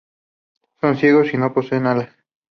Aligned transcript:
Son 0.79 0.97
ciegos 0.97 1.31
y 1.35 1.37
no 1.37 1.53
poseen 1.53 1.85
alas. 1.85 2.09